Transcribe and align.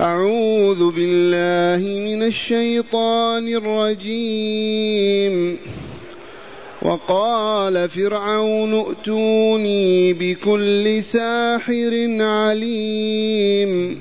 أعوذ 0.00 0.90
بالله 0.90 1.98
من 1.98 2.22
الشيطان 2.22 3.48
الرجيم. 3.48 5.58
وقال 6.82 7.88
فرعون 7.88 8.74
ائتوني 8.74 10.12
بكل 10.12 11.02
ساحر 11.02 12.16
عليم. 12.20 14.00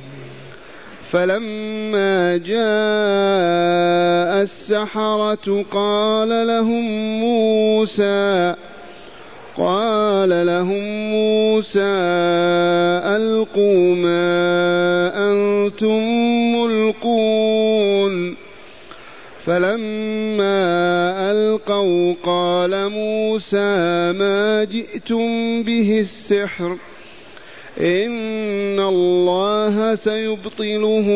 فلما 1.11 2.37
جاء 2.37 4.43
السحرة 4.43 5.65
قال 5.71 6.47
لهم 6.47 7.19
موسى 7.21 8.55
قال 9.57 10.45
لهم 10.45 11.11
موسى 11.11 11.97
ألقوا 13.15 13.95
ما 13.95 15.31
أنتم 15.31 16.01
ملقون. 16.55 18.35
فلما 19.45 20.61
ألقوا 21.31 22.13
قال 22.23 22.89
موسى 22.89 24.11
ما 24.11 24.63
جئتم 24.63 25.63
به 25.63 25.99
السحر. 25.99 26.77
إن 27.79 28.79
الله 28.79 29.95
سيبطله 29.95 31.07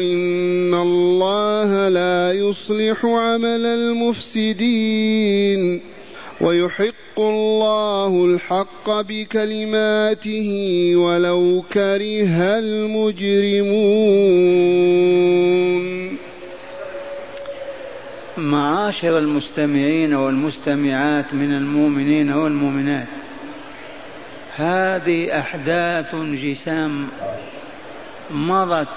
إن 0.00 0.74
الله 0.74 1.88
لا 1.88 2.32
يصلح 2.32 3.04
عمل 3.04 3.66
المفسدين. 3.66 5.80
ويحق 6.40 7.18
الله 7.18 8.24
الحق 8.24 8.90
بكلماته 9.00 10.50
ولو 10.96 11.64
كره 11.72 12.58
المجرمون. 12.58 14.20
معاشر 18.38 19.18
المستمعين 19.18 20.14
والمستمعات 20.14 21.34
من 21.34 21.52
المؤمنين 21.52 22.32
والمؤمنات 22.32 23.08
هذه 24.56 25.38
أحداث 25.38 26.14
جسام 26.14 27.06
مضت 28.30 28.88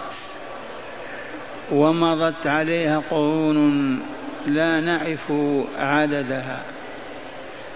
ومضت 1.71 2.47
عليها 2.47 3.03
قرون 3.11 3.99
لا 4.47 4.79
نعرف 4.81 5.31
عددها. 5.77 6.82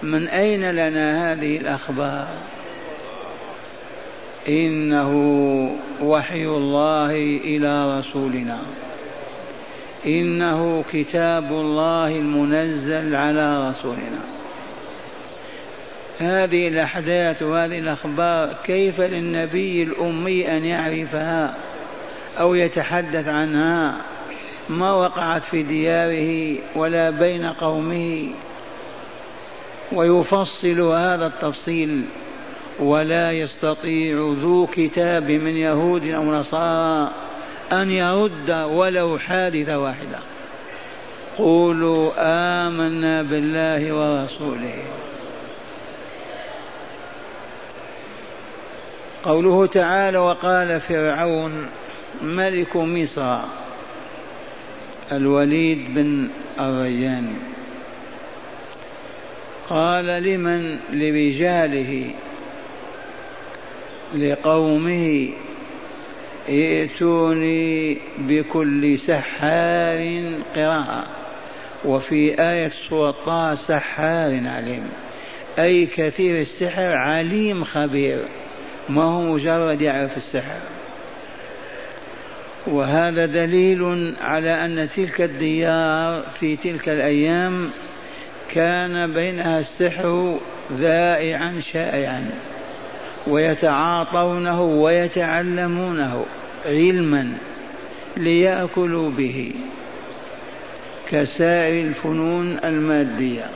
من 0.02 0.28
أين 0.28 0.70
لنا 0.70 1.32
هذه 1.32 1.56
الأخبار؟ 1.56 2.28
إنه 4.48 5.12
وحي 6.02 6.44
الله 6.44 7.10
إلى 7.44 7.98
رسولنا. 7.98 8.58
إنه 10.06 10.84
كتاب 10.92 11.52
الله 11.52 12.16
المنزل 12.16 13.14
على 13.14 13.70
رسولنا. 13.70 14.20
هذه 16.18 16.68
الأحداث 16.68 17.42
وهذه 17.42 17.78
الأخبار 17.78 18.54
كيف 18.64 19.00
للنبي 19.00 19.82
الأمي 19.82 20.56
أن 20.56 20.64
يعرفها 20.64 21.54
أو 22.40 22.54
يتحدث 22.54 23.28
عنها؟ 23.28 23.96
ما 24.68 24.92
وقعت 24.92 25.42
في 25.42 25.62
دياره 25.62 26.58
ولا 26.76 27.10
بين 27.10 27.46
قومه؟ 27.46 28.28
ويفصل 29.92 30.80
هذا 30.80 31.26
التفصيل 31.26 32.04
ولا 32.78 33.32
يستطيع 33.32 34.34
ذو 34.40 34.66
كتاب 34.66 35.30
من 35.30 35.56
يهود 35.56 36.08
أو 36.08 36.24
نصارى 36.24 37.10
أن 37.72 37.90
يرد 37.90 38.50
ولو 38.50 39.18
حادثة 39.18 39.78
واحدة. 39.78 40.18
قولوا 41.38 42.12
آمنا 42.66 43.22
بالله 43.22 43.92
ورسوله. 43.92 44.82
قوله 49.22 49.66
تعالى 49.66 50.18
وقال 50.18 50.80
فرعون 50.80 51.66
ملك 52.22 52.76
مصر 52.76 53.38
الوليد 55.12 55.94
بن 55.94 56.28
الريان 56.60 57.34
قال 59.68 60.06
لمن؟ 60.06 60.78
لرجاله 60.92 62.14
لقومه 64.14 65.28
ائتوني 66.48 67.98
بكل 68.18 68.98
سحار 68.98 70.22
قراءة. 70.56 71.06
وفي 71.84 72.42
آية 72.42 72.68
سورة 72.68 73.54
سحار 73.54 74.40
عليم. 74.46 74.88
أي 75.58 75.86
كثير 75.86 76.40
السحر 76.40 76.92
عليم 76.92 77.64
خبير. 77.64 78.24
ما 78.88 79.02
هو 79.02 79.20
مجرد 79.20 79.80
يعرف 79.80 80.16
السحر. 80.16 80.60
وهذا 82.66 83.26
دليل 83.26 84.14
على 84.20 84.64
أن 84.64 84.88
تلك 84.88 85.20
الديار 85.20 86.22
في 86.40 86.56
تلك 86.56 86.88
الأيام 86.88 87.70
كان 88.50 89.14
بينها 89.14 89.60
السحر 89.60 90.38
ذائعا 90.72 91.60
شائعا 91.72 92.30
ويتعاطونه 93.26 94.62
ويتعلمونه 94.62 96.24
علما 96.66 97.32
ليأكلوا 98.16 99.10
به 99.10 99.54
كسائر 101.10 101.86
الفنون 101.86 102.58
المادية. 102.64 103.50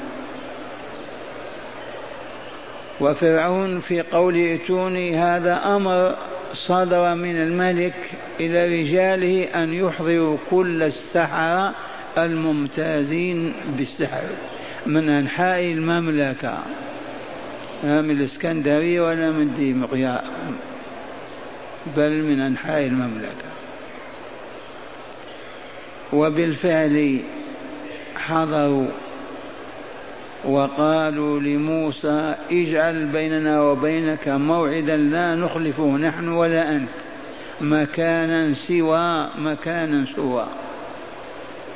وفرعون 3.00 3.80
في 3.80 4.00
قول 4.00 4.36
ائتوني 4.36 5.16
هذا 5.16 5.76
أمر 5.76 6.14
صدر 6.54 7.14
من 7.14 7.36
الملك 7.36 7.94
إلى 8.40 8.80
رجاله 8.80 9.44
أن 9.54 9.72
يحضروا 9.72 10.36
كل 10.50 10.82
السحرة 10.82 11.74
الممتازين 12.18 13.54
بالسحر. 13.68 14.28
من 14.86 15.10
أنحاء 15.10 15.62
المملكة 15.62 16.58
لا 17.84 18.00
من 18.00 18.10
الإسكندرية 18.10 19.00
ولا 19.00 19.30
من 19.30 19.54
دي 19.54 19.74
مقيا 19.74 20.22
بل 21.96 22.22
من 22.22 22.40
أنحاء 22.40 22.86
المملكة. 22.86 23.52
وبالفعل 26.12 27.20
حضروا 28.16 28.86
وقالوا 30.44 31.40
لموسى 31.40 32.34
اجعل 32.50 33.04
بيننا 33.04 33.62
وبينك 33.62 34.28
موعدا 34.28 34.96
لا 34.96 35.34
نخلفه 35.34 35.96
نحن 35.96 36.28
ولا 36.28 36.76
أنت 36.76 36.88
مكانا 37.60 38.54
سوى 38.54 39.30
مكانا 39.38 40.06
سوى. 40.16 40.46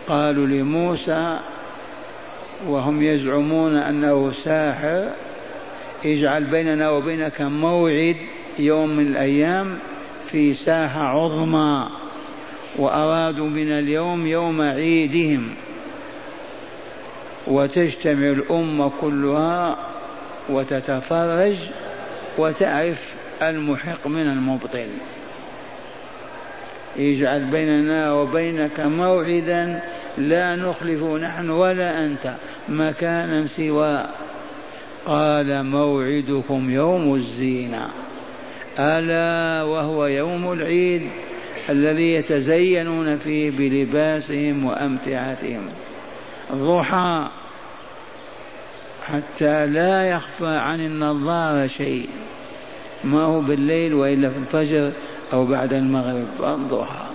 قالوا 0.09 0.47
لموسى 0.47 1.39
وهم 2.65 3.03
يزعمون 3.03 3.77
أنه 3.77 4.33
ساحر 4.45 5.11
اجعل 6.05 6.45
بيننا 6.45 6.91
وبينك 6.91 7.41
موعد 7.41 8.17
يوم 8.59 8.91
من 8.91 9.07
الأيام 9.07 9.79
في 10.31 10.55
ساحة 10.55 11.01
عظمى 11.01 11.89
وأرادوا 12.77 13.49
من 13.49 13.73
اليوم 13.73 14.27
يوم 14.27 14.63
عيدهم 14.63 15.55
وتجتمع 17.47 18.31
الأمة 18.31 18.91
كلها 19.01 19.77
وتتفرج 20.49 21.57
وتعرف 22.39 23.15
المحق 23.43 24.07
من 24.07 24.23
المبطل. 24.29 24.89
اجعل 26.99 27.45
بيننا 27.45 28.13
وبينك 28.13 28.81
موعدا 28.81 29.83
لا 30.19 30.57
نخلف 30.57 31.03
نحن 31.03 31.51
ولا 31.51 32.05
أنت 32.05 32.35
مكانا 32.69 33.47
سوى. 33.47 34.07
قال 35.07 35.65
موعدكم 35.65 36.71
يوم 36.71 37.15
الزينة 37.15 37.89
ألا 38.79 39.63
وهو 39.63 40.07
يوم 40.07 40.53
العيد 40.53 41.03
الذي 41.69 42.13
يتزينون 42.13 43.19
فيه 43.19 43.51
بلباسهم 43.51 44.65
وأمتعتهم. 44.65 45.67
ضحى 46.53 47.29
حتى 49.05 49.67
لا 49.67 50.11
يخفى 50.11 50.57
عن 50.57 50.81
النظارة 50.81 51.67
شيء. 51.67 52.09
ما 53.05 53.23
هو 53.23 53.41
بالليل 53.41 53.95
وإلا 53.95 54.29
في 54.29 54.37
الفجر 54.39 54.93
أو 55.33 55.47
بعد 55.47 55.73
المغرب. 55.73 56.27
الضحى 56.45 57.06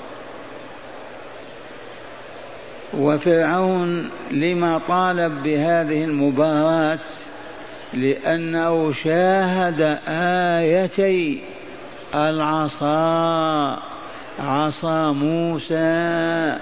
وفرعون 2.94 4.10
لما 4.32 4.82
طالب 4.88 5.44
بهذه 5.44 6.04
المباراة 6.04 7.00
لأنه 7.94 8.94
شاهد 8.94 10.00
آيتي 10.08 11.42
العصا 12.16 13.80
عصا 14.40 15.12
موسى 15.12 16.58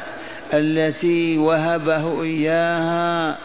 التي 0.54 1.38
وهبه 1.38 2.24
إياها 2.24 3.38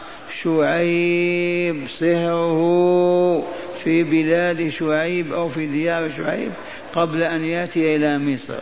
شعيب 0.43 1.87
صهره 1.87 3.43
في 3.83 4.03
بلاد 4.03 4.69
شعيب 4.69 5.33
أو 5.33 5.49
في 5.49 5.65
ديار 5.65 6.11
شعيب 6.17 6.51
قبل 6.93 7.23
أن 7.23 7.45
يأتي 7.45 7.95
إلى 7.95 8.19
مصر. 8.19 8.61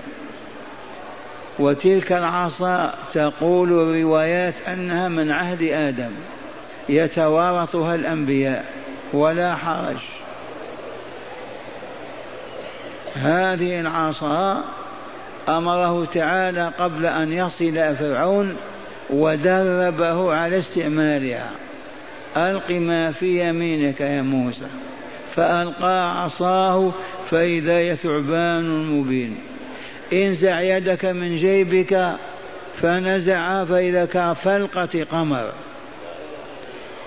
وتلك 1.59 2.11
العصا 2.11 2.93
تقول 3.13 3.71
الروايات 3.71 4.53
أنها 4.67 5.07
من 5.07 5.31
عهد 5.31 5.61
آدم 5.61 6.11
يتوارثها 6.89 7.95
الأنبياء 7.95 8.65
ولا 9.13 9.55
حرج. 9.55 9.97
هذه 13.15 13.79
العصا 13.79 14.63
أمره 15.49 16.05
تعالى 16.05 16.71
قبل 16.79 17.05
أن 17.05 17.31
يصل 17.31 17.95
فرعون 17.95 18.55
ودربه 19.09 20.33
على 20.33 20.57
استعمالها 20.57 21.51
ألق 22.37 22.71
ما 22.71 23.11
في 23.11 23.49
يمينك 23.49 24.01
يا 24.01 24.21
موسى 24.21 24.67
فألقى 25.35 26.23
عصاه 26.23 26.91
فإذا 27.29 27.77
هي 27.77 27.95
ثعبان 27.95 28.85
مبين. 28.85 29.37
انزع 30.13 30.61
يدك 30.61 31.05
من 31.05 31.37
جيبك 31.37 32.15
فنزع 32.81 33.65
فإذا 33.65 34.05
كفلقه 34.05 35.07
قمر. 35.11 35.51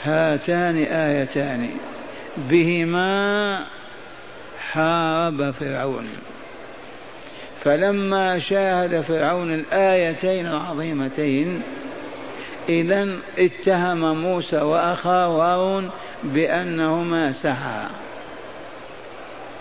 هاتان 0.04 0.76
آيتان. 0.76 1.70
بهما 2.36 3.64
حارب 4.72 5.50
فرعون. 5.50 6.08
فلما 7.64 8.38
شاهد 8.38 9.00
فرعون 9.00 9.54
الآيتين 9.54 10.46
العظيمتين 10.46 11.62
إذا 12.68 13.08
اتهم 13.38 14.20
موسى 14.20 14.60
وأخاه 14.60 15.28
هارون 15.28 15.90
بأنهما 16.24 17.32
سحرا. 17.32 18.05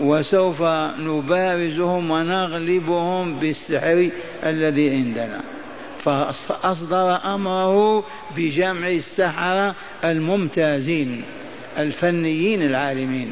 وسوف 0.00 0.62
نبارزهم 0.98 2.10
ونغلبهم 2.10 3.34
بالسحر 3.34 4.10
الذي 4.44 4.90
عندنا. 4.90 5.40
فأصدر 6.04 7.34
أمره 7.34 8.04
بجمع 8.36 8.88
السحرة 8.88 9.74
الممتازين 10.04 11.22
الفنيين 11.78 12.62
العالمين. 12.62 13.30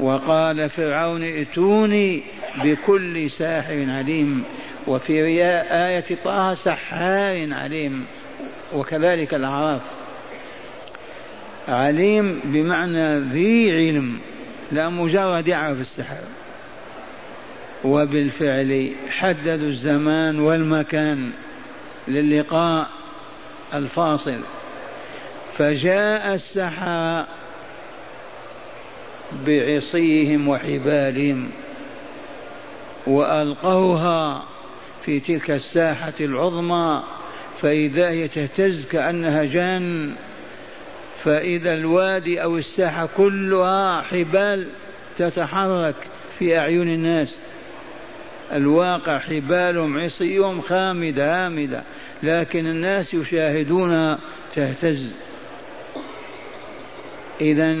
وقال 0.00 0.70
فرعون 0.70 1.22
ائتوني 1.22 2.22
بكل 2.64 3.30
ساحر 3.30 3.86
عليم 3.88 4.44
وفي 4.86 5.44
آية 5.86 6.04
طه 6.24 6.54
سحار 6.54 7.54
عليم 7.54 8.04
وكذلك 8.74 9.34
الأعراف. 9.34 9.80
عليم 11.68 12.40
بمعنى 12.44 13.18
ذي 13.18 13.72
علم. 13.72 14.18
لا 14.72 14.88
مجرد 14.88 15.48
يعرف 15.48 15.80
السحر. 15.80 16.24
وبالفعل 17.84 18.92
حددوا 19.10 19.68
الزمان 19.68 20.40
والمكان 20.40 21.30
للقاء 22.08 22.90
الفاصل. 23.74 24.40
فجاء 25.58 26.34
السحرة 26.34 27.28
بعصيهم 29.46 30.48
وحبالهم 30.48 31.50
وألقوها 33.06 34.44
في 35.04 35.20
تلك 35.20 35.50
الساحة 35.50 36.12
العظمى 36.20 37.02
فإذا 37.60 38.10
هي 38.10 38.28
تهتز 38.28 38.86
كأنها 38.86 39.44
جان 39.44 40.14
فإذا 41.24 41.72
الوادي 41.72 42.42
أو 42.42 42.56
الساحة 42.56 43.06
كلها 43.06 44.02
حبال 44.02 44.66
تتحرك 45.18 45.94
في 46.38 46.58
أعين 46.58 46.88
الناس. 46.88 47.34
الواقع 48.52 49.18
حبالهم 49.18 49.98
عصيهم 49.98 50.60
خامده 50.60 51.46
هامده 51.46 51.82
لكن 52.22 52.66
الناس 52.66 53.14
يشاهدونها 53.14 54.18
تهتز. 54.54 55.12
اذا 57.40 57.76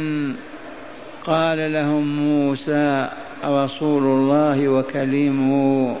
قال 1.24 1.72
لهم 1.72 2.16
موسى 2.16 3.08
رسول 3.44 4.02
الله 4.02 4.68
وكليمه 4.68 5.96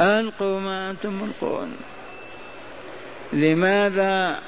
ألقوا 0.00 0.60
ما 0.60 0.90
أنتم 0.90 1.12
ملقون. 1.12 1.72
لماذا 3.32 4.38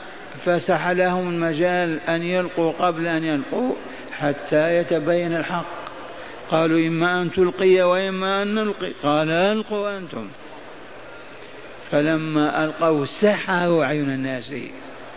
فسح 0.45 0.89
لهم 0.89 1.29
المجال 1.29 2.01
أن 2.01 2.23
يلقوا 2.23 2.73
قبل 2.73 3.07
أن 3.07 3.25
يلقوا 3.25 3.75
حتى 4.13 4.77
يتبين 4.77 5.37
الحق. 5.37 5.67
قالوا 6.51 6.79
إما 6.79 7.23
أن 7.23 7.31
تلقي 7.31 7.83
وإما 7.83 8.43
أن 8.43 8.55
نلقي. 8.55 8.93
قال 9.03 9.31
ألقوا 9.31 9.99
أنتم. 9.99 10.29
فلما 11.91 12.65
ألقوا 12.65 13.05
سحروا 13.05 13.85
عيون 13.85 14.11
الناس. 14.11 14.53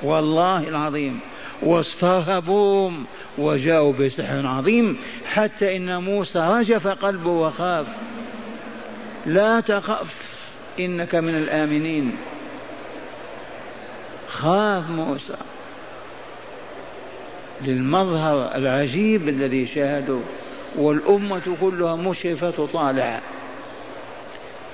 والله 0.04 0.68
العظيم. 0.68 1.20
واسترهبوهم 1.62 3.06
وجاءوا 3.38 3.94
بسحر 3.94 4.48
عظيم. 4.48 4.98
حتى 5.26 5.78
إن 5.78 6.04
موسى 6.04 6.40
رجف 6.40 6.88
قلبه 6.88 7.30
وخاف. 7.30 7.88
لا 9.26 9.60
تخف. 9.60 10.40
إنك 10.80 11.16
من 11.16 11.36
الآمنين. 11.36 12.16
خاف 14.40 14.90
موسى 14.90 15.38
للمظهر 17.62 18.56
العجيب 18.56 19.30
الذي 19.30 19.66
شاهدوا 19.66 20.22
والأمة 20.76 21.58
كلها 21.62 21.96
مشرفة 21.96 22.68
طالعة. 22.74 23.22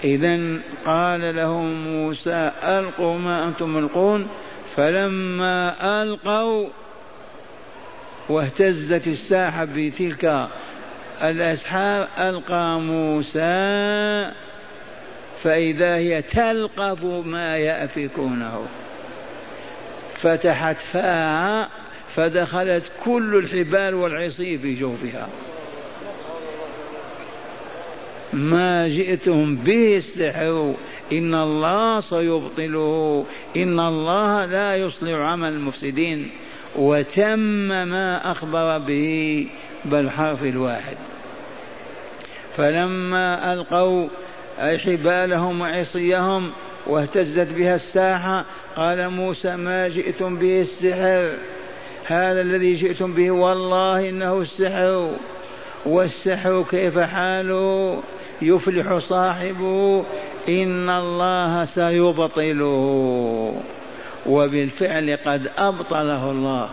إذا 0.04 0.60
قال 0.86 1.36
لهم 1.36 1.84
موسى 1.84 2.52
ألقوا 2.64 3.18
ما 3.18 3.48
أنتم 3.48 3.70
ملقون. 3.70 4.28
فلما 4.76 5.76
ألقوا 6.02 6.68
واهتزت 8.30 9.08
الساحة 9.08 9.66
بتلك 9.66 10.48
الأسحار 11.24 12.08
ألقى 12.20 12.80
موسى 12.80 14.32
فإذا 15.44 15.96
هي 15.96 16.22
تلقف 16.22 17.04
ما 17.04 17.58
يأفكونه. 17.58 18.66
فتحت 20.16 20.80
فاها 20.80 21.70
فدخلت 22.16 22.92
كل 23.04 23.36
الحبال 23.36 23.94
والعصي 23.94 24.58
في 24.58 24.74
جوفها. 24.74 25.28
ما 28.34 28.88
جئتم 28.88 29.56
به 29.56 29.98
السحر 29.98 30.74
إن 31.12 31.36
الله 31.36 32.00
سيبطله 32.00 33.26
إن 33.58 33.80
الله 33.80 34.46
لا 34.46 34.76
يصلح 34.76 35.12
عمل 35.12 35.50
المفسدين. 35.50 36.32
وتم 36.76 37.40
ما 37.68 38.32
أخبر 38.32 38.78
به 38.78 39.48
بالحرف 39.86 40.44
الواحد. 40.44 40.98
فلما 42.58 43.54
ألقوا 43.54 44.08
حبالهم 44.60 45.62
وعصيهم 45.62 46.52
واهتزت 46.88 47.48
بها 47.54 47.76
الساحة. 47.76 48.46
قال 48.76 49.10
موسى 49.10 49.56
ما 49.56 49.88
جئتم 49.88 50.38
به 50.38 50.62
السحر. 50.62 51.32
هذا 52.06 52.42
الذي 52.42 52.74
جئتم 52.74 53.14
به 53.14 53.32
والله 53.32 54.10
إنه 54.10 54.42
السحر. 54.42 55.12
والسحر 55.86 56.66
كيف 56.70 57.00
حاله 57.00 58.04
يفلح 58.42 58.98
صاحبه 58.98 60.06
إن 60.50 60.90
الله 60.90 61.66
سيبطله. 61.66 63.62
وبالفعل 64.26 65.18
قد 65.26 65.52
أبطله 65.58 66.32
الله. 66.32 66.70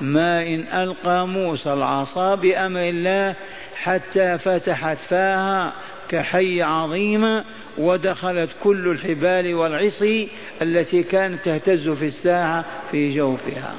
ما 0.00 0.42
إن 0.42 0.64
ألقى 0.72 1.28
موسى 1.28 1.72
العصا 1.72 2.34
بأمر 2.34 2.80
الله 2.80 3.34
حتى 3.82 4.38
فتحت 4.38 4.96
فاها 4.96 5.72
كحي 6.08 6.62
عظيمة 6.62 7.44
ودخلت 7.78 8.50
كل 8.62 8.88
الحبال 8.88 9.54
والعصي 9.54 10.28
التي 10.62 11.02
كانت 11.02 11.44
تهتز 11.44 11.88
في 11.88 12.04
الساعة 12.06 12.64
في 12.90 13.14
جوفها. 13.14 13.74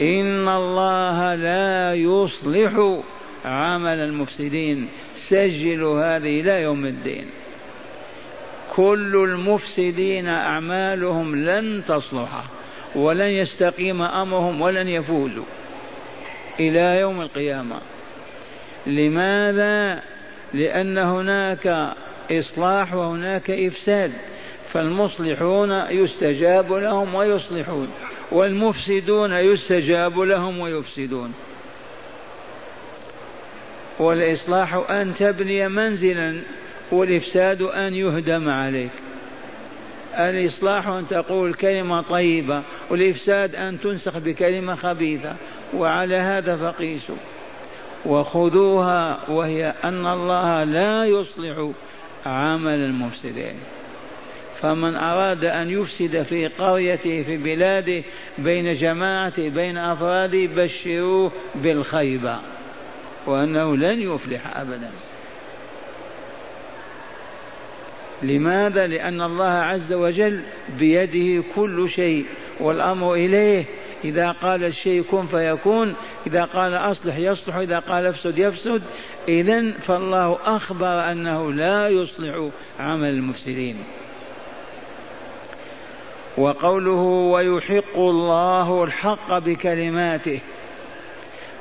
إن 0.00 0.48
الله 0.48 1.34
لا 1.34 1.94
يصلح 1.94 3.00
عمل 3.44 3.98
المفسدين. 3.98 4.88
سجلوا 5.16 6.16
هذه 6.16 6.40
إلى 6.40 6.62
يوم 6.62 6.86
الدين. 6.86 7.26
كل 8.72 9.16
المفسدين 9.16 10.28
أعمالهم 10.28 11.36
لن 11.36 11.84
تصلح 11.84 12.44
ولن 12.94 13.30
يستقيم 13.30 14.02
أمرهم 14.02 14.60
ولن 14.60 14.88
يفوزوا. 14.88 15.44
إلى 16.60 16.98
يوم 17.00 17.20
القيامة. 17.20 17.80
لماذا؟ 18.86 20.02
لأن 20.54 20.98
هناك 20.98 21.94
إصلاح 22.30 22.94
وهناك 22.94 23.50
إفساد 23.50 24.12
فالمصلحون 24.72 25.70
يستجاب 25.90 26.72
لهم 26.72 27.14
ويصلحون 27.14 27.88
والمفسدون 28.32 29.32
يستجاب 29.32 30.18
لهم 30.18 30.60
ويفسدون. 30.60 31.32
والإصلاح 33.98 34.90
أن 34.90 35.14
تبني 35.14 35.68
منزلا 35.68 36.42
والإفساد 36.92 37.62
أن 37.62 37.94
يهدم 37.94 38.48
عليك. 38.48 38.90
الإصلاح 40.18 40.88
أن 40.88 41.06
تقول 41.06 41.54
كلمة 41.54 42.02
طيبة 42.02 42.62
والإفساد 42.90 43.54
أن 43.54 43.80
تنسخ 43.80 44.18
بكلمة 44.18 44.74
خبيثة 44.74 45.36
وعلى 45.74 46.16
هذا 46.16 46.56
فقيسوا. 46.56 47.16
وخذوها 48.06 49.30
وهي 49.30 49.74
أن 49.84 50.06
الله 50.06 50.64
لا 50.64 51.04
يصلح 51.04 51.70
عمل 52.26 52.74
المفسدين. 52.74 53.54
فمن 54.60 54.96
أراد 54.96 55.44
أن 55.44 55.70
يفسد 55.70 56.22
في 56.22 56.46
قريته 56.46 57.22
في 57.22 57.36
بلاده 57.36 58.02
بين 58.38 58.72
جماعته 58.72 59.48
بين 59.48 59.78
أفراده 59.78 60.46
بشروه 60.56 61.32
بالخيبة 61.54 62.38
وأنه 63.26 63.76
لن 63.76 64.00
يفلح 64.00 64.56
أبدا. 64.56 64.90
لماذا؟ 68.22 68.86
لأن 68.86 69.22
الله 69.22 69.50
عز 69.50 69.92
وجل 69.92 70.40
بيده 70.78 71.44
كل 71.54 71.90
شيء 71.90 72.26
والأمر 72.60 73.14
إليه 73.14 73.64
إذا 74.04 74.30
قال 74.30 74.64
الشيء 74.64 75.02
كن 75.02 75.26
فيكون 75.26 75.94
إذا 76.26 76.44
قال 76.44 76.74
أصلح 76.74 77.16
يصلح 77.16 77.56
إذا 77.56 77.78
قال 77.78 78.06
افسد 78.06 78.38
يفسد. 78.38 78.82
إذا 79.28 79.70
فالله 79.70 80.38
أخبر 80.44 81.12
أنه 81.12 81.52
لا 81.52 81.88
يصلح 81.88 82.48
عمل 82.80 83.08
المفسدين. 83.08 83.76
وقوله 86.38 87.02
ويحق 87.02 87.98
الله 87.98 88.84
الحق 88.84 89.38
بكلماته. 89.38 90.40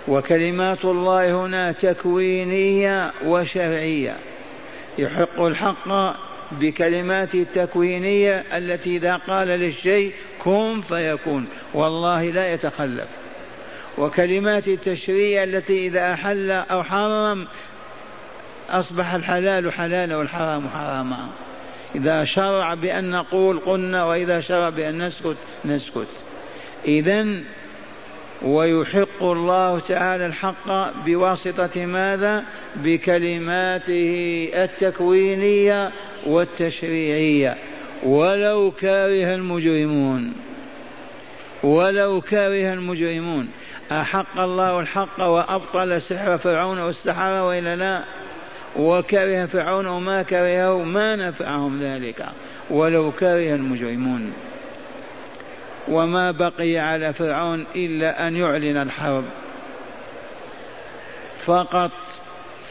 وكلمات 0.07 0.85
الله 0.85 1.45
هنا 1.45 1.71
تكوينية 1.71 3.11
وشرعية. 3.25 4.15
يحق 4.97 5.41
الحق 5.41 5.87
بكلماته 6.51 7.41
التكوينية 7.41 8.43
التي 8.53 8.97
إذا 8.97 9.15
قال 9.15 9.47
للشيء 9.47 10.13
كن 10.43 10.81
فيكون. 10.81 11.47
والله 11.73 12.23
لا 12.23 12.53
يتخلف. 12.53 13.07
وكلمات 13.97 14.67
التشريع 14.67 15.43
التي 15.43 15.87
إذا 15.87 16.13
أحل 16.13 16.51
أو 16.51 16.83
حرم 16.83 17.47
أصبح 18.69 19.13
الحلال 19.13 19.73
حلالا 19.73 20.17
والحرام 20.17 20.67
حراما. 20.67 21.29
إذا 21.95 22.23
شرع 22.23 22.73
بأن 22.73 23.09
نقول 23.09 23.59
قلنا 23.59 24.03
وإذا 24.03 24.39
شرع 24.39 24.69
بأن 24.69 25.07
نسكت 25.07 25.37
نسكت. 25.65 26.07
إذا 26.85 27.25
ويحق 28.41 29.23
الله 29.23 29.79
تعالى 29.79 30.25
الحق 30.25 30.91
بواسطة 31.05 31.85
ماذا؟ 31.85 32.43
بكلماته 32.75 34.49
التكوينية 34.53 35.91
والتشريعية. 36.25 37.57
ولو 38.03 38.71
كره 38.71 39.35
المجرمون. 39.35 40.33
ولو 41.63 42.21
كره 42.21 42.73
المجرمون. 42.73 43.49
أحق 43.91 44.39
الله 44.39 44.79
الحق 44.79 45.23
وأبطل 45.23 46.01
سحر 46.01 46.37
فرعون 46.37 46.79
والسحرة 46.79 47.47
وإلا 47.47 47.75
لا. 47.75 48.03
وكره 48.75 49.45
فرعون 49.45 49.87
وما 49.87 50.23
كرهه 50.23 50.83
ما 50.83 51.15
نفعهم 51.15 51.83
ذلك. 51.83 52.25
ولو 52.69 53.11
كره 53.11 53.55
المجرمون. 53.55 54.33
وما 55.87 56.31
بقي 56.31 56.77
على 56.77 57.13
فرعون 57.13 57.65
إلا 57.75 58.27
أن 58.27 58.35
يعلن 58.35 58.77
الحرب. 58.77 59.23
فقط 61.45 61.91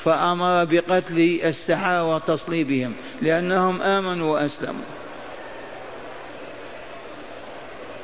فأمر 0.04 0.64
بقتل 0.64 1.40
السحرة 1.44 2.14
وتصليبهم 2.14 2.92
لأنهم 3.22 3.82
آمنوا 3.82 4.32
وأسلموا. 4.32 4.99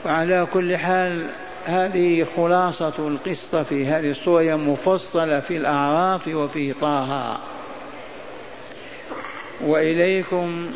وعلى 0.07 0.47
كل 0.53 0.77
حال 0.77 1.27
هذه 1.67 2.27
خلاصة 2.37 2.95
القصة 2.99 3.63
في 3.63 3.87
هذه 3.87 4.11
الصورة 4.11 4.55
مفصلة 4.55 5.41
في 5.41 5.57
الأعراف 5.57 6.29
وفي 6.29 6.73
طه. 6.73 7.39
وإليكم 9.61 10.71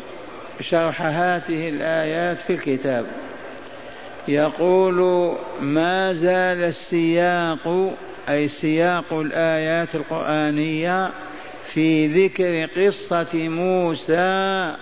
شرح 0.61 1.01
هذه 1.01 1.69
الآيات 1.69 2.37
في 2.37 2.53
الكتاب. 2.53 3.05
يقول 4.27 5.31
ما 5.61 6.13
زال 6.13 6.63
السياق 6.63 7.93
أي 8.29 8.47
سياق 8.47 9.13
الآيات 9.13 9.95
القرآنية 9.95 11.11
في 11.65 12.07
ذكر 12.07 12.65
قصة 12.65 13.33
موسى 13.33 14.75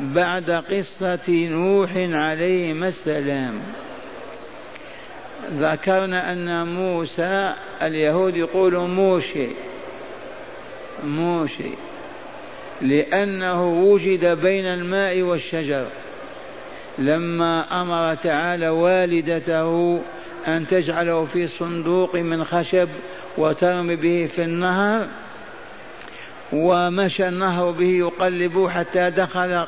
بعد 0.00 0.50
قصة 0.50 1.48
نوح 1.50 1.90
عليهما 1.96 2.88
السلام. 2.88 3.60
ذكرنا 5.52 6.32
أن 6.32 6.66
موسى 6.66 7.54
اليهود 7.82 8.36
يقولوا 8.36 8.86
موشي. 8.86 9.48
موشي. 11.04 11.70
لأنه 12.80 13.68
وجد 13.68 14.24
بين 14.24 14.66
الماء 14.66 15.22
والشجر. 15.22 15.86
لما 16.98 17.82
أمر 17.82 18.14
تعالى 18.14 18.68
والدته 18.68 20.00
أن 20.48 20.66
تجعله 20.66 21.24
في 21.24 21.46
صندوق 21.46 22.16
من 22.16 22.44
خشب 22.44 22.88
وترمي 23.38 23.96
به 23.96 24.28
في 24.34 24.42
النهر 24.42 25.06
ومشى 26.52 27.28
النهر 27.28 27.70
به 27.70 27.90
يقلبه 27.98 28.68
حتى 28.68 29.10
دخل 29.10 29.66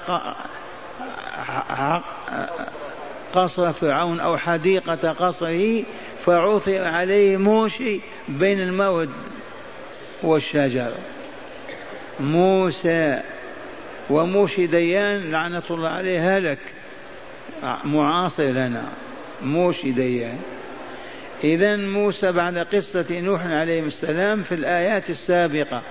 قصر 3.36 3.72
فرعون 3.72 4.20
أو 4.20 4.36
حديقة 4.36 5.12
قصره 5.12 5.82
فعثر 6.24 6.84
عليه 6.84 7.36
موشي 7.36 8.00
بين 8.28 8.60
الموت 8.60 9.08
والشجر. 10.22 10.92
موسى 12.20 13.20
وموشي 14.10 14.66
ديان 14.66 15.30
لعنة 15.30 15.62
الله 15.70 15.88
عليه 15.88 16.36
هلك. 16.36 16.58
معاصر 17.84 18.44
لنا. 18.44 18.84
موشي 19.42 19.90
ديان. 19.90 20.38
إذا 21.44 21.76
موسى 21.76 22.32
بعد 22.32 22.58
قصة 22.58 23.20
نوح 23.20 23.46
عليه 23.46 23.82
السلام 23.82 24.42
في 24.42 24.54
الآيات 24.54 25.10
السابقة 25.10 25.82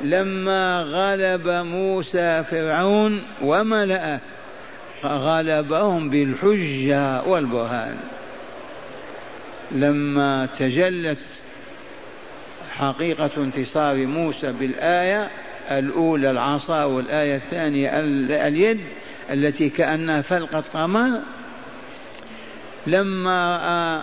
لما 0.00 0.82
غلب 0.82 1.48
موسى 1.48 2.44
فرعون 2.50 3.22
وملأه 3.42 4.20
غلبهم 5.06 6.10
بالحجة 6.10 7.22
والبرهان 7.22 7.96
لما 9.72 10.46
تجلت 10.58 11.18
حقيقة 12.72 13.30
انتصار 13.36 14.06
موسى 14.06 14.52
بالآية 14.52 15.30
الأولى 15.70 16.30
العصا 16.30 16.84
والآية 16.84 17.36
الثانية 17.36 17.90
اليد 18.48 18.80
التي 19.30 19.68
كأنها 19.68 20.22
فلقة 20.22 20.64
قمر 20.74 21.20
لما 22.86 24.02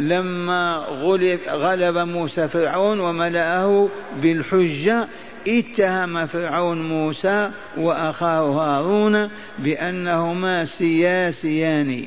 لما 0.00 0.76
غلب 0.88 1.40
غلب 1.48 1.98
موسى 1.98 2.48
فرعون 2.48 3.00
وملأه 3.00 3.88
بالحجة 4.22 5.08
اتهم 5.48 6.26
فرعون 6.26 6.88
موسى 6.88 7.50
وأخاه 7.76 8.50
هارون 8.50 9.30
بأنهما 9.58 10.64
سياسيان. 10.64 12.06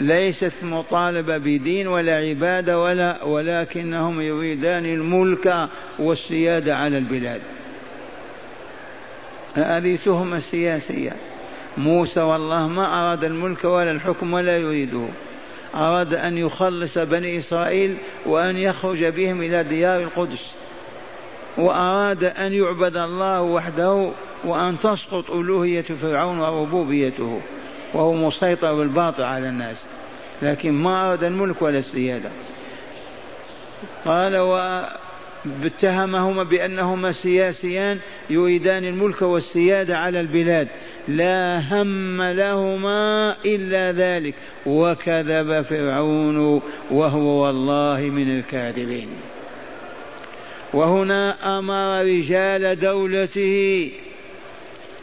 ليست 0.00 0.64
مطالبة 0.64 1.38
بدين 1.38 1.86
ولا 1.86 2.14
عبادة 2.14 2.78
ولا 2.78 3.24
ولكنهم 3.24 4.20
يريدان 4.20 4.86
الملك 4.86 5.68
والسيادة 5.98 6.76
على 6.76 6.98
البلاد. 6.98 7.40
هذه 9.54 9.98
تهمة 10.04 10.38
سياسية 10.38 11.12
موسى 11.76 12.20
والله 12.20 12.68
ما 12.68 12.98
أراد 12.98 13.24
الملك 13.24 13.64
ولا 13.64 13.90
الحكم 13.90 14.32
ولا 14.32 14.56
يريده. 14.56 15.08
أراد 15.74 16.14
أن 16.14 16.38
يخلص 16.38 16.98
بني 16.98 17.38
إسرائيل 17.38 17.96
وأن 18.26 18.56
يخرج 18.56 19.04
بهم 19.04 19.42
إلى 19.42 19.64
ديار 19.64 20.00
القدس. 20.00 20.61
وأراد 21.58 22.24
أن 22.24 22.52
يعبد 22.52 22.96
الله 22.96 23.42
وحده 23.42 24.10
وأن 24.44 24.78
تسقط 24.78 25.30
ألوهية 25.30 25.82
فرعون 25.82 26.38
وربوبيته 26.38 27.40
وهو 27.94 28.12
مسيطر 28.12 28.74
بالباطل 28.74 29.22
على 29.22 29.48
الناس 29.48 29.76
لكن 30.42 30.72
ما 30.72 31.08
أراد 31.08 31.24
الملك 31.24 31.62
ولا 31.62 31.78
السيادة. 31.78 32.30
قال 34.04 34.34
اتهمهما 35.64 36.42
بأنهما 36.42 37.12
سياسيان 37.12 37.98
يريدان 38.30 38.84
الملك 38.84 39.22
والسيادة 39.22 39.98
على 39.98 40.20
البلاد. 40.20 40.68
لا 41.08 41.62
هم 41.70 42.22
لهما 42.22 43.36
إلا 43.44 43.92
ذلك. 43.92 44.34
وكذب 44.66 45.62
فرعون 45.62 46.62
وهو 46.90 47.44
والله 47.44 48.00
من 48.00 48.38
الكاذبين. 48.38 49.08
وهنا 50.74 51.58
أمر 51.58 52.02
رجال 52.02 52.80
دولته 52.80 53.90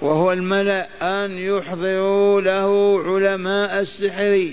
وهو 0.01 0.31
الملأ 0.31 0.87
أن 1.01 1.37
يحضروا 1.37 2.41
له 2.41 2.99
علماء 3.05 3.79
السحر. 3.79 4.51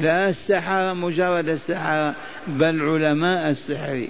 لا 0.00 0.28
السحرة 0.28 0.92
مجرد 0.92 1.48
السحرة 1.48 2.14
بل 2.46 2.82
علماء 2.82 3.48
السحر. 3.48 4.06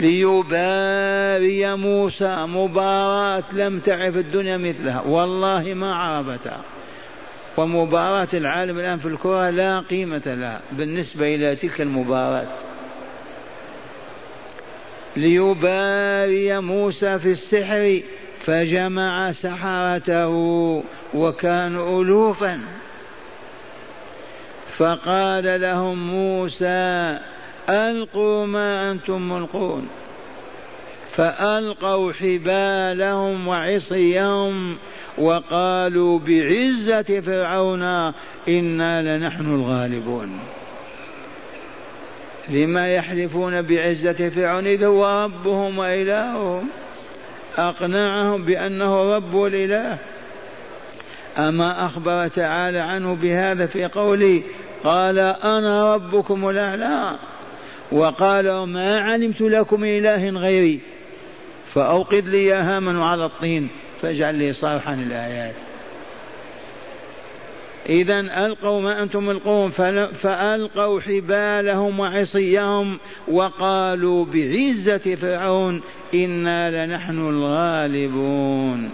ليباري 0.00 1.76
موسى 1.76 2.36
مباراة 2.36 3.44
لم 3.52 3.78
تعرف 3.78 4.16
الدنيا 4.16 4.56
مثلها. 4.56 5.00
والله 5.00 5.74
ما 5.74 5.94
عرفتها. 5.94 6.60
ومباراة 7.56 8.28
العالم 8.34 8.78
الآن 8.78 8.98
في 8.98 9.06
الكرة 9.06 9.50
لا 9.50 9.80
قيمة 9.80 10.22
لها 10.26 10.60
بالنسبة 10.72 11.26
إلى 11.26 11.56
تلك 11.56 11.80
المباراة. 11.80 12.48
ليباري 15.18 16.60
موسى 16.60 17.18
في 17.18 17.30
السحر 17.30 18.00
فجمع 18.40 19.32
سحرته 19.32 20.28
وكانوا 21.14 22.02
ألوفا. 22.02 22.60
فقال 24.76 25.60
لهم 25.60 26.10
موسى 26.10 27.18
ألقوا 27.68 28.46
ما 28.46 28.90
أنتم 28.90 29.28
ملقون. 29.28 29.88
فألقوا 31.10 32.12
حبالهم 32.12 33.48
وعصيهم 33.48 34.76
وقالوا 35.18 36.18
بعزة 36.18 37.20
فرعون 37.20 37.82
إنا 38.48 39.16
لنحن 39.16 39.54
الغالبون. 39.54 40.38
لما 42.50 42.86
يحلفون 42.86 43.62
بعزة 43.62 44.28
فرعون 44.28 44.66
إذ 44.66 44.84
هو 44.84 45.24
ربهم 45.24 45.78
وإلههم. 45.78 46.68
أقنعهم 47.58 48.44
بأنه 48.44 49.16
رب 49.16 49.44
الإله. 49.44 49.98
أما 51.38 51.86
أخبر 51.86 52.28
تعالى 52.28 52.78
عنه 52.78 53.14
بهذا 53.14 53.66
في 53.66 53.84
قوله 53.84 54.42
قال 54.84 55.18
أنا 55.18 55.94
ربكم 55.94 56.48
الأعلى. 56.48 57.18
وقال 57.92 58.62
ما 58.62 59.00
علمت 59.00 59.40
لكم 59.40 59.84
إله 59.84 60.30
غيري. 60.30 60.80
فأوقد 61.74 62.26
لي 62.26 62.46
يا 62.46 62.76
هامان 62.76 63.02
على 63.02 63.24
الطين. 63.24 63.68
فاجعل 64.02 64.34
لي 64.34 64.52
صالحا 64.52 64.94
الآيات 64.94 65.67
إذا 67.88 68.20
ألقوا 68.20 68.80
ما 68.80 69.02
أنتم 69.02 69.26
ملقون 69.26 69.70
فألقوا 70.10 71.00
حبالهم 71.00 72.00
وعصيهم 72.00 72.98
وقالوا 73.28 74.24
بعزة 74.24 75.14
فرعون 75.14 75.80
إنا 76.14 76.86
لنحن 76.86 77.28
الغالبون. 77.28 78.90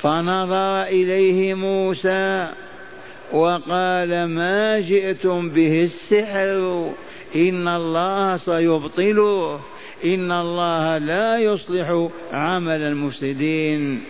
فنظر 0.00 0.82
إليه 0.82 1.54
موسى 1.54 2.48
وقال 3.32 4.24
ما 4.24 4.80
جئتم 4.80 5.48
به 5.48 5.82
السحر؟ 5.82 6.90
إن 7.36 7.68
الله 7.68 8.36
سيبطله 8.36 9.60
إن 10.04 10.32
الله 10.32 10.98
لا 10.98 11.38
يصلح 11.38 12.08
عمل 12.32 12.82
المفسدين. 12.82 14.00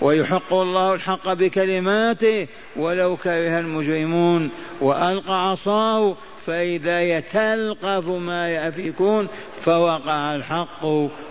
ويحق 0.00 0.54
الله 0.54 0.94
الحق 0.94 1.32
بكلماته 1.32 2.46
ولو 2.76 3.16
كره 3.16 3.58
المجرمون 3.58 4.50
وألقى 4.80 5.50
عصاه 5.50 6.16
فإذا 6.46 7.00
يتلقف 7.00 8.08
ما 8.08 8.48
يأفكون 8.48 9.28
فوقع 9.60 10.34
الحق 10.34 10.84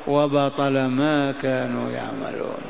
وبطل 0.08 0.86
ما 0.86 1.32
كانوا 1.41 1.91
يعملون. 1.91 2.62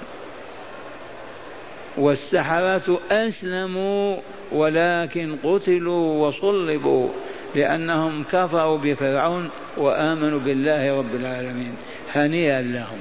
والسحرة 1.97 2.99
أسلموا 3.11 4.17
ولكن 4.51 5.35
قتلوا 5.43 6.27
وصلبوا 6.27 7.09
لأنهم 7.55 8.23
كفروا 8.23 8.77
بفرعون 8.77 9.49
وآمنوا 9.77 10.39
بالله 10.39 10.97
رب 10.97 11.15
العالمين. 11.15 11.75
هنيئا 12.13 12.61
لهم. 12.61 12.99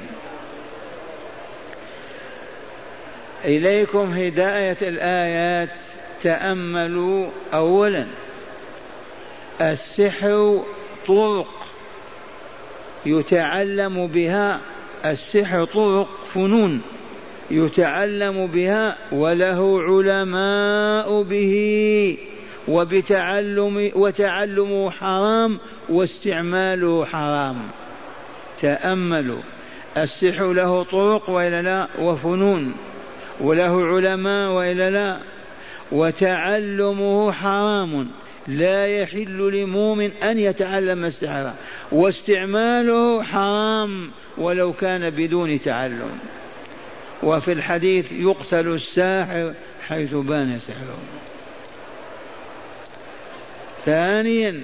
إليكم 3.45 3.99
هداية 3.99 4.77
الآيات. 4.83 5.79
تأملوا 6.23 7.27
أولا 7.55 8.07
السحر 9.61 10.63
طرق. 11.07 11.67
يتعلم 13.07 14.07
بها 14.07 14.61
السحر 15.05 15.65
طرق 15.65 16.09
فنون. 16.35 16.81
يتعلم 17.51 18.47
بها 18.47 18.97
وله 19.13 19.83
علماء 19.83 21.23
به. 21.23 22.19
وبتعلم 22.69 23.91
وتعلمه 23.95 24.91
حرام 24.91 25.59
واستعماله 25.89 27.05
حرام. 27.05 27.57
تأملوا. 28.61 29.43
السحر 29.97 30.53
له 30.53 30.83
طرق 30.83 31.31
وإلا 31.31 31.63
لا؟ 31.63 31.89
وفنون. 31.99 32.75
وله 33.43 33.87
علماء 33.87 34.51
وإلا 34.51 34.91
لا. 34.91 35.19
وتعلمه 35.93 37.33
حرام. 37.33 38.11
لا 38.49 38.87
يحل 38.87 39.53
لمؤمن 39.53 40.11
أن 40.11 40.39
يتعلم 40.39 41.05
السحر. 41.05 41.53
واستعماله 41.93 43.23
حرام 43.23 44.11
ولو 44.39 44.73
كان 44.73 45.11
بدون 45.11 45.61
تعلم. 45.61 46.19
وفي 47.23 47.53
الحديث 47.53 48.13
يقتل 48.13 48.69
الساحر 48.69 49.55
حيث 49.89 50.15
بان 50.15 50.59
سحره. 50.61 50.99
ثانيا 53.85 54.61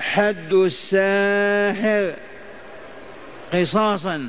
حد 0.00 0.52
الساحر 0.52 2.14
قصاصا. 3.52 4.28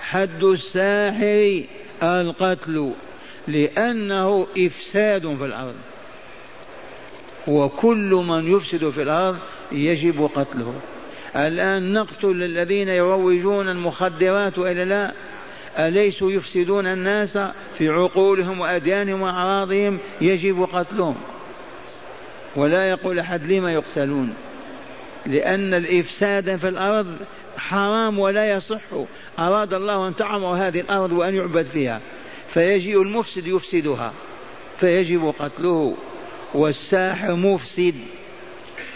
حد 0.00 0.42
الساحر 0.42 1.62
القتل 2.02 2.92
لأنه 3.48 4.46
إفساد 4.58 5.36
في 5.36 5.44
الأرض. 5.44 5.74
وكل 7.46 8.24
من 8.28 8.56
يفسد 8.56 8.90
في 8.90 9.02
الأرض 9.02 9.38
يجب 9.72 10.30
قتله. 10.34 10.74
الآن 11.36 11.92
نقتل 11.92 12.42
الذين 12.42 12.88
يروجون 12.88 13.68
المخدرات 13.68 14.58
وإلا 14.58 14.84
لا؟ 14.84 15.12
أليسوا 15.78 16.32
يفسدون 16.32 16.86
الناس 16.86 17.38
في 17.78 17.88
عقولهم 17.88 18.60
وأديانهم 18.60 19.22
وأعراضهم؟ 19.22 19.98
يجب 20.20 20.62
قتلهم. 20.72 21.16
ولا 22.56 22.88
يقول 22.88 23.18
أحد 23.18 23.52
لما 23.52 23.72
يقتلون؟ 23.72 24.34
لأن 25.26 25.74
الإفساد 25.74 26.56
في 26.56 26.68
الأرض 26.68 27.16
حرام 27.56 28.18
ولا 28.18 28.50
يصح. 28.50 28.80
أراد 29.38 29.74
الله 29.74 30.08
أن 30.08 30.16
تعمر 30.16 30.54
هذه 30.54 30.80
الأرض 30.80 31.12
وأن 31.12 31.34
يعبد 31.34 31.64
فيها. 31.64 32.00
فيجيء 32.54 33.02
المفسد 33.02 33.46
يفسدها. 33.46 34.12
فيجب 34.80 35.34
قتله. 35.38 35.96
والساحر 36.54 37.34
مفسد. 37.34 37.94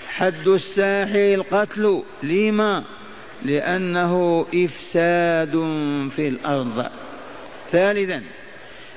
حد 0.08 0.48
الساحر 0.48 1.34
القتل. 1.34 2.02
لما؟ 2.22 2.84
لأنه 3.42 4.46
إفساد 4.54 5.50
في 6.16 6.28
الأرض. 6.28 6.86
ثالثا 7.72 8.22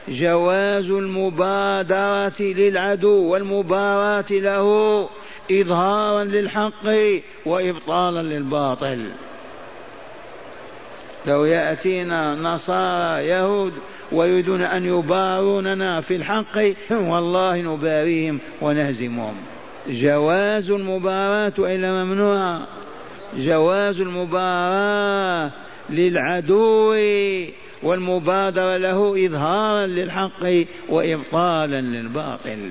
جواز 0.07 0.89
المبادرة 0.89 2.41
للعدو 2.41 3.23
والمباراة 3.23 4.25
له 4.31 5.09
إظهارا 5.51 6.23
للحق 6.23 6.85
وإبطالا 7.45 8.21
للباطل. 8.21 9.11
لو 11.27 11.45
يأتينا 11.45 12.35
نصارى 12.35 13.27
يهود 13.27 13.73
ويريدون 14.11 14.61
أن 14.61 14.85
يباروننا 14.85 16.01
في 16.01 16.15
الحق 16.15 16.57
والله 16.91 17.61
نباريهم 17.61 18.39
ونهزمهم. 18.61 19.35
جواز 19.87 20.71
المباراة 20.71 21.53
إلا 21.59 22.03
ممنوعة 22.03 22.67
جواز 23.37 24.01
المباراة 24.01 25.51
للعدو 25.89 26.95
والمبادرة 27.83 28.77
له 28.77 29.25
إظهارا 29.25 29.85
للحق 29.87 30.65
وإبطالا 30.89 31.81
للباطل. 31.81 32.69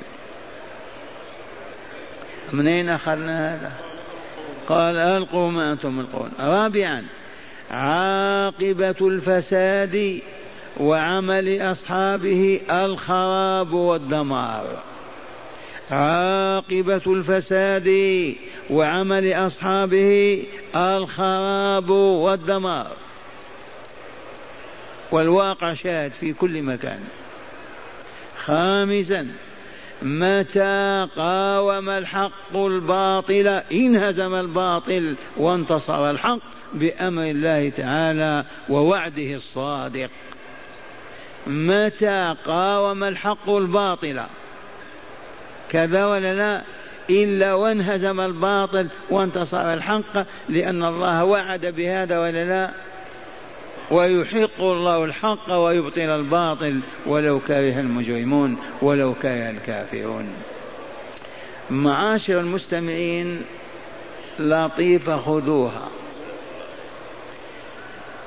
منين 2.52 2.88
أخذنا 2.88 3.54
هذا؟ 3.54 3.72
قال 4.68 4.96
ألقوا 4.96 5.50
ما 5.50 5.72
أنتم 5.72 5.96
ملقون. 5.96 6.30
رابعا 6.40 7.04
عاقبة 7.70 8.96
الفساد 9.00 10.20
وعمل 10.80 11.62
أصحابه 11.62 12.60
الخراب 12.70 13.72
والدمار. 13.72 14.82
عاقبة 15.90 17.02
الفساد 17.06 17.88
وعمل 18.70 19.32
أصحابه 19.32 20.42
الخراب 20.76 21.90
والدمار. 21.90 22.90
والواقع 25.12 25.74
شاهد 25.74 26.12
في 26.12 26.32
كل 26.32 26.62
مكان. 26.62 27.00
خامسا 28.44 29.28
متى 30.02 31.08
قاوم 31.16 31.88
الحق 31.88 32.56
الباطل؟ 32.56 33.48
انهزم 33.72 34.34
الباطل 34.34 35.14
وانتصر 35.36 36.10
الحق. 36.10 36.55
بأمر 36.74 37.22
الله 37.22 37.68
تعالى 37.70 38.44
ووعده 38.68 39.34
الصادق. 39.34 40.10
متى 41.46 42.34
قاوم 42.46 43.04
الحق 43.04 43.50
الباطل؟ 43.50 44.20
كذا 45.70 46.06
ولا 46.06 46.34
لا؟ 46.34 46.62
إلا 47.10 47.54
وانهزم 47.54 48.20
الباطل 48.20 48.88
وانتصر 49.10 49.74
الحق 49.74 50.26
لأن 50.48 50.84
الله 50.84 51.24
وعد 51.24 51.66
بهذا 51.66 52.18
ولا 52.18 52.44
لا؟ 52.44 52.70
ويحق 53.90 54.60
الله 54.60 55.04
الحق 55.04 55.52
ويبطل 55.52 56.00
الباطل 56.00 56.80
ولو 57.06 57.40
كره 57.40 57.80
المجرمون 57.80 58.56
ولو 58.82 59.14
كره 59.14 59.50
الكافرون. 59.50 60.26
معاشر 61.70 62.40
المستمعين 62.40 63.42
لطيفة 64.38 65.16
خذوها. 65.16 65.88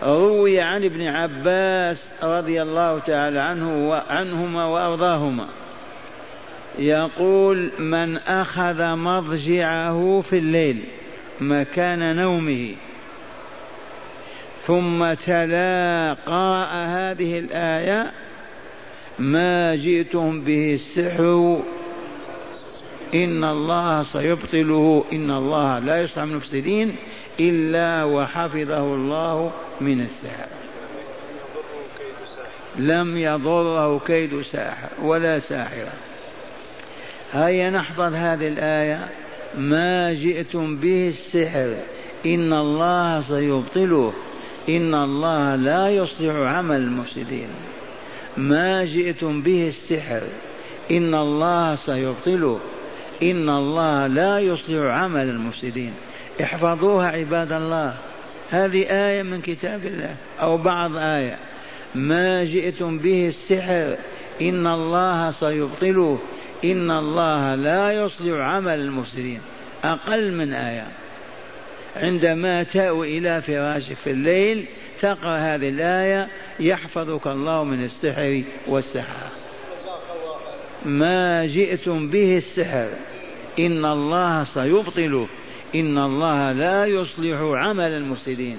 روي 0.04 0.62
عن 0.62 0.84
ابن 0.84 1.02
عباس 1.02 2.14
رضي 2.24 2.62
الله 2.62 3.00
تعالى 3.00 3.40
عنه 3.40 3.90
وعنهما 3.90 4.66
وأرضاهما. 4.66 5.48
يقول 6.80 7.72
من 7.80 8.18
أخذ 8.18 8.96
مضجعه 8.96 10.22
في 10.22 10.38
الليل 10.38 10.84
مكان 11.42 12.16
نومه 12.16 12.76
ثم 14.62 15.14
تلا 15.14 16.16
قرأ 16.26 16.72
هذه 16.74 17.40
الآية 17.40 18.12
ما 19.20 19.76
جئتم 19.76 20.42
به 20.42 20.74
السحر 20.74 21.62
إن 23.14 23.44
الله 23.44 24.04
سيبطله 24.04 25.06
إن 25.14 25.32
الله 25.32 25.80
لا 25.80 26.02
يصلح 26.02 26.24
المفسدين 26.24 26.96
إلا 27.40 28.04
وحفظه 28.04 28.96
الله 28.96 29.52
من 29.82 30.02
السحر. 30.02 30.48
لم 32.78 33.18
يضره 33.18 34.00
كيد 34.00 34.42
ساحر 34.42 34.90
ولا 35.02 35.40
ساحرة. 35.40 35.94
هيا 37.34 37.70
نحفظ 37.70 38.14
هذه 38.14 38.48
الآية. 38.48 39.08
ما 39.58 40.14
جئتم 40.14 40.78
به 40.78 41.08
السحر. 41.08 41.76
إن 42.26 42.54
الله 42.54 43.22
سيبطله. 43.22 44.14
إن 44.70 44.96
الله 44.96 45.56
لا 45.56 45.90
يصلح 45.90 46.36
عمل 46.36 46.76
المفسدين. 46.76 47.48
ما 48.38 48.86
جئتم 48.86 49.42
به 49.42 49.68
السحر. 49.68 50.22
إن 50.92 51.16
الله 51.16 51.76
سيبطله. 51.76 52.60
إن 53.24 53.50
الله 53.50 54.08
لا 54.08 54.40
يصلح 54.40 54.94
عمل 54.94 55.30
المفسدين. 55.30 55.94
احفظوها 56.42 57.08
عباد 57.08 57.52
الله. 57.52 57.98
هذه 58.50 58.86
آية 58.90 59.24
من 59.24 59.42
كتاب 59.42 59.86
الله 59.86 60.16
أو 60.42 60.58
بعض 60.58 60.96
آية. 60.96 61.38
ما 61.96 62.44
جئتم 62.44 62.98
به 62.98 63.28
السحر. 63.28 63.98
إن 64.42 64.68
الله 64.68 65.32
سيبطله. 65.32 66.20
إن 66.66 66.92
الله 66.92 67.56
لا 67.56 67.92
يصلح 67.92 68.50
عمل 68.50 68.80
المفسدين. 68.80 69.42
أقل 69.84 70.32
من 70.32 70.54
آية. 70.54 70.88
عندما 71.96 72.64
تأوي 72.64 73.18
إلى 73.18 73.42
فراشك 73.42 73.98
في 74.04 74.12
الليل 74.12 74.66
تقرأ 75.00 75.38
هذه 75.38 75.70
الآية 75.70 76.28
يحفظك 76.60 77.28
الله 77.28 77.64
من 77.64 77.84
السحر 77.84 78.44
والسحر 78.68 79.28
ما 80.86 81.46
جئتم 81.46 82.10
به 82.10 82.38
السحر. 82.38 82.88
إن 83.60 83.86
الله 83.86 84.44
سيبطله. 84.44 85.28
إن 85.76 85.98
الله 85.98 86.52
لا 86.52 86.86
يصلح 86.86 87.40
عمل 87.42 87.94
المفسدين. 87.94 88.58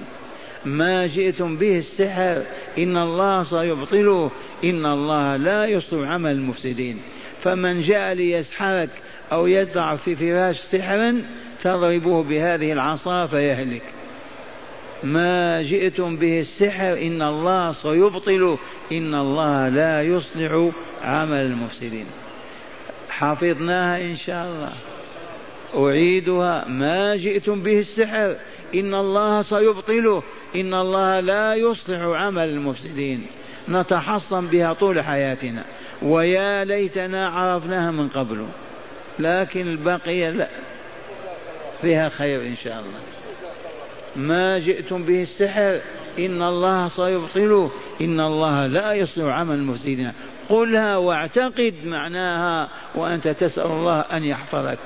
ما 0.65 1.07
جئتم 1.07 1.57
به 1.57 1.77
السحر 1.77 2.43
إن 2.77 2.97
الله 2.97 3.43
سيبطله 3.43 4.31
إن 4.63 4.85
الله 4.85 5.35
لا 5.35 5.65
يصلح 5.65 6.09
عمل 6.09 6.31
المفسدين. 6.31 7.01
فمن 7.43 7.81
جاء 7.81 8.13
ليسحرك 8.13 8.89
أو 9.31 9.47
يدع 9.47 9.95
في 9.95 10.15
فراش 10.15 10.59
سحرا 10.59 11.23
تضربه 11.63 12.23
بهذه 12.23 12.71
العصا 12.71 13.27
فيهلك. 13.27 13.83
ما 15.03 15.61
جئتم 15.61 16.15
به 16.15 16.39
السحر 16.39 16.93
إن 16.93 17.21
الله 17.21 17.71
سيبطل 17.71 18.57
إن 18.91 19.15
الله 19.15 19.69
لا 19.69 20.03
يصلح 20.03 20.71
عمل 21.01 21.39
المفسدين. 21.39 22.05
حفظناها 23.09 24.01
إن 24.01 24.15
شاء 24.15 24.45
الله. 24.45 24.73
أعيدها. 25.75 26.67
ما 26.67 27.15
جئتم 27.15 27.63
به 27.63 27.79
السحر. 27.79 28.35
إن 28.75 28.93
الله 28.93 29.41
سيبطله. 29.41 30.23
إن 30.55 30.73
الله 30.73 31.19
لا 31.19 31.55
يصلح 31.55 31.99
عمل 31.99 32.49
المفسدين. 32.49 33.25
نتحصن 33.69 34.47
بها 34.47 34.73
طول 34.73 35.01
حياتنا. 35.01 35.63
ويا 36.01 36.63
ليتنا 36.63 37.27
عرفناها 37.27 37.91
من 37.91 38.07
قبل. 38.07 38.45
لكن 39.19 39.61
البقية 39.61 40.29
لا. 40.29 40.47
فيها 41.81 42.09
خير 42.09 42.41
إن 42.41 42.55
شاء 42.63 42.79
الله. 42.79 42.99
ما 44.15 44.59
جئتم 44.59 45.03
به 45.03 45.21
السحر. 45.21 45.79
إن 46.19 46.41
الله 46.41 46.87
سيبطله. 46.87 47.71
إن 48.01 48.19
الله 48.19 48.65
لا 48.65 48.93
يصلح 48.93 49.25
عمل 49.25 49.55
المفسدين. 49.55 50.11
قلها 50.49 50.97
واعتقد 50.97 51.73
معناها. 51.85 52.69
وأنت 52.95 53.27
تسأل 53.27 53.71
الله 53.71 53.99
أن 53.99 54.23
يحفظك. 54.23 54.79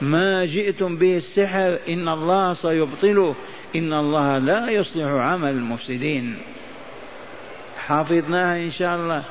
ما 0.00 0.44
جئتم 0.44 0.96
به 0.96 1.16
السحر 1.16 1.78
إن 1.88 2.08
الله 2.08 2.54
سيبطله 2.54 3.34
إن 3.76 3.92
الله 3.92 4.38
لا 4.38 4.70
يصلح 4.70 5.04
عمل 5.04 5.50
المفسدين. 5.50 6.36
حافظناها 7.78 8.56
إن 8.56 8.70
شاء 8.70 8.96
الله. 8.96 9.22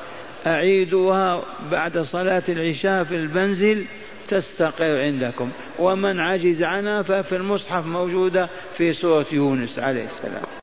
أعيدوها 0.46 1.42
بعد 1.70 1.98
صلاة 1.98 2.42
العشاء 2.48 3.04
في 3.04 3.14
المنزل 3.14 3.84
تستقر 4.28 5.00
عندكم. 5.00 5.50
ومن 5.78 6.20
عجز 6.20 6.62
عنها 6.62 7.02
ففي 7.02 7.36
المصحف 7.36 7.86
موجودة 7.86 8.48
في 8.76 8.92
سورة 8.92 9.26
يونس 9.32 9.78
عليه 9.78 10.04
السلام. 10.04 10.46